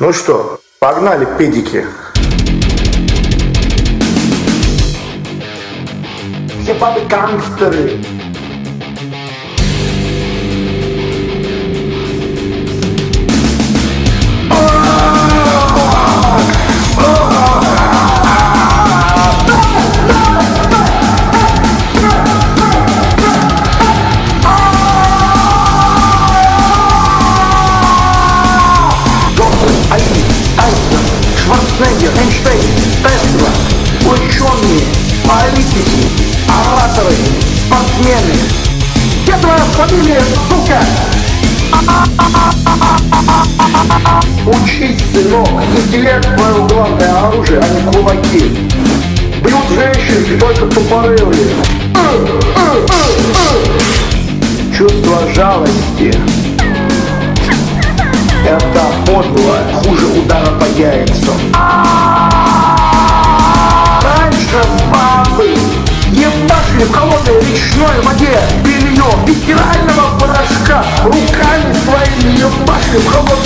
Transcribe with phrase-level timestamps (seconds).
[0.00, 1.84] Ну что, погнали, педики.
[6.62, 7.98] Все бабы гангстеры.
[36.98, 37.14] Ораторы,
[37.66, 38.34] спортсмены.
[39.22, 40.80] Где твоя фамилия, сука?
[44.46, 48.68] Учись, сынок, интеллект твое главное оружие, а не кулаки.
[49.42, 51.48] Бьют женщин только тупорылые.
[54.76, 56.14] Чувство жалости
[58.46, 61.17] это подло, хуже удара по яйцам.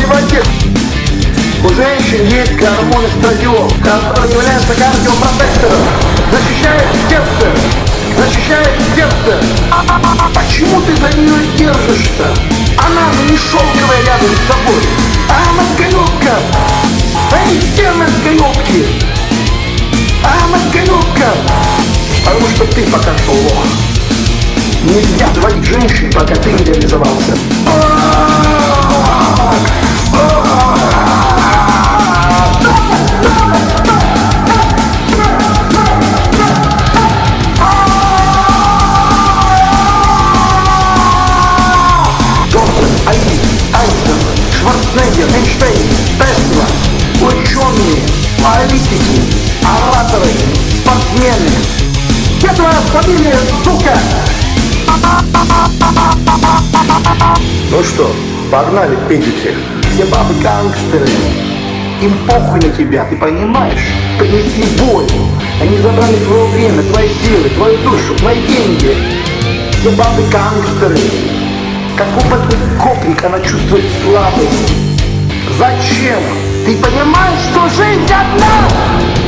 [0.06, 0.42] Воде.
[1.64, 5.82] У женщин есть гормон эстрадиол, который является кардиопротектором,
[6.32, 7.46] защищает сердце,
[8.18, 9.40] защищает сердце.
[10.34, 12.26] Почему ты за нее держишься?
[12.78, 14.82] Она же не шелковая рядом с тобой,
[15.28, 16.34] а мозголюбка.
[17.32, 18.84] Они все мозголюбки.
[20.24, 21.32] А мозголюбка.
[22.24, 23.66] Потому что ты пока что лох.
[24.82, 27.36] Нельзя звонить женщин, пока ты не реализовался.
[49.64, 50.30] Ораторы,
[50.80, 51.50] спортсмены.
[52.54, 53.98] Твоя фамилия, сука?
[57.70, 58.14] Ну что,
[58.50, 59.54] погнали, педики.
[59.92, 61.08] Все бабы гангстеры.
[62.02, 63.92] Им похуй на тебя, ты понимаешь?
[64.18, 65.06] Принесли боль.
[65.60, 68.96] Они забрали твое время, твои силы, твою душу, твои деньги.
[69.80, 70.98] Все бабы гангстеры.
[71.96, 74.72] Как опытный гопник она чувствует слабость.
[75.58, 76.22] Зачем?
[76.64, 78.68] Ты понимаешь, что жизнь одна,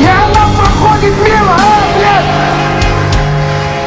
[0.04, 1.58] и она проходит мимо, а,
[1.96, 2.44] блядь?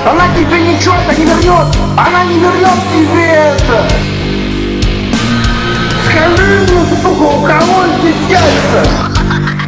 [0.09, 3.85] Она тебе ничего это не вернет, она не вернет тебе это.
[6.09, 8.81] Скажи мне, сука, у кого здесь яйца?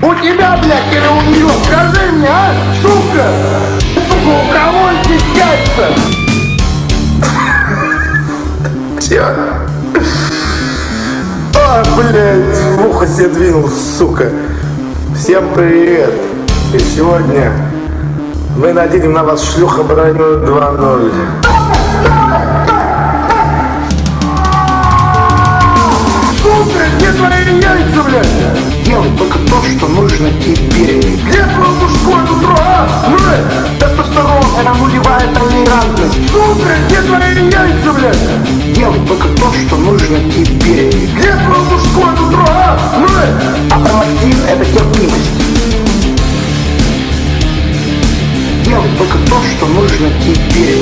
[0.02, 1.52] У тебя, блядь, или у нее?
[1.68, 3.28] Скажи мне, а, сука?
[4.08, 5.86] Сука, у кого здесь яйца?
[9.00, 9.24] Все.
[11.56, 14.32] А, блядь, в ухо себе двинул, сука.
[15.16, 16.29] Всем привет.
[16.72, 17.52] И сегодня
[18.56, 21.12] мы наденем на вас шлюха броню 2.0.
[26.44, 28.84] Сука, где твои яйца, блядь?
[28.86, 31.00] Делай только то, что нужно тебе.
[31.00, 32.88] Где твое мужское нутро, а?
[33.08, 36.30] Блядь, тестостерон, это нулевая толерантность.
[36.30, 38.76] Сука, где твои яйца, блядь?
[38.76, 40.90] Делай только то, что нужно тебе.
[40.90, 42.79] Где твое мужское нутро, а?
[50.00, 50.80] Нужно тебе.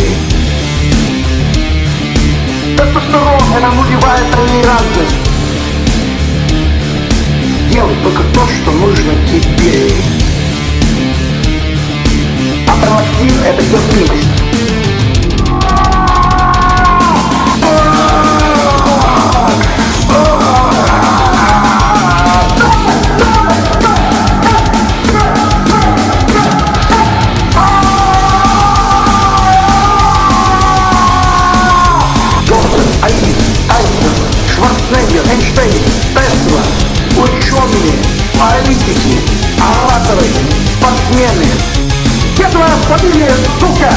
[2.78, 5.16] Тестостерон– это нулевая толерантность.
[7.72, 9.92] Делай только то, что нужно тебе.
[12.68, 14.37] А промактин– это терпимость.
[35.30, 35.74] Эйнштейн,
[36.14, 36.62] Тесла,
[37.18, 37.94] ученые,
[38.40, 39.20] политики,
[39.60, 40.28] ораторы,
[40.78, 41.48] спортсмены.
[42.52, 43.92] Твоя фамилия, сука?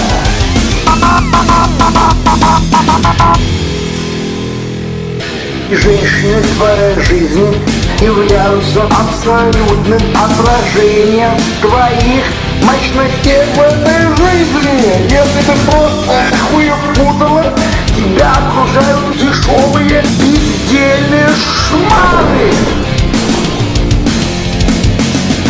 [5.71, 12.25] И женщины твоей жизни являются абсолютным отражением твоих
[12.63, 15.03] мощностей в этой жизни.
[15.05, 16.15] Если ты просто
[16.51, 17.55] хуепутала,
[18.01, 22.51] тебя окружают дешевые бездельные шмары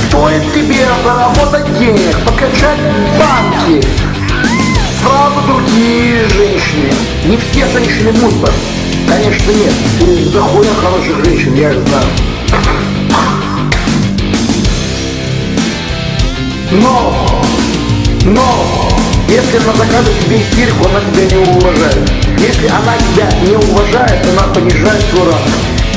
[0.09, 2.81] Стоит тебе заработать денег, покачать
[3.19, 3.81] банки.
[5.01, 6.93] Сразу другие женщины.
[7.25, 8.53] Не все женщины мусор.
[9.09, 12.07] Конечно нет, у них дохуя хороших женщин, я их знаю.
[16.73, 17.43] Но,
[18.25, 18.89] но,
[19.29, 22.00] если она заказывает тебе истерику, она тебя не уважает.
[22.61, 25.49] Если она тебя не уважает, она понижает твой ранг.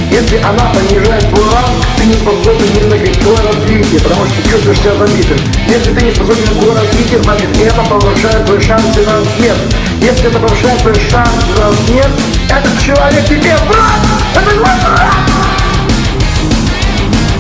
[0.09, 4.49] Если она понижает твой ранг, ты не способен ни на какое развитие, потому что ты
[4.49, 5.37] чувствуешь себя забитым.
[5.67, 9.75] Если ты не способен на какое развитие, значит это повышает твои шансы на смерть.
[9.99, 13.99] Если это повышает твои шансы на смерть, этот человек тебе враг!
[14.33, 15.13] Это твой враг!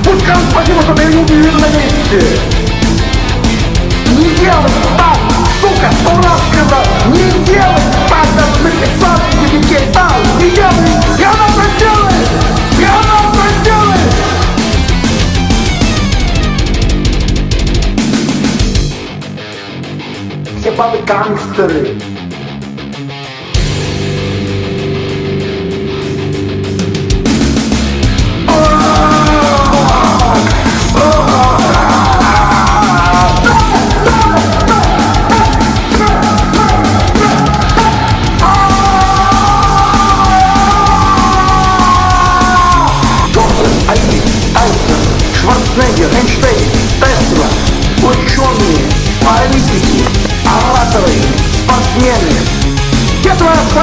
[0.03, 2.32] Скажут спасибо, что ты не убил на месте!
[20.73, 20.97] Все бабы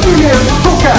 [0.03, 0.95] familiar, сука!